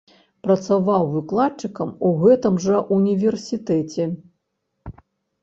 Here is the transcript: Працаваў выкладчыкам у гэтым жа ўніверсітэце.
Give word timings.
Працаваў 0.45 1.03
выкладчыкам 1.15 1.91
у 2.09 2.11
гэтым 2.23 2.57
жа 2.65 2.81
ўніверсітэце. 2.97 4.03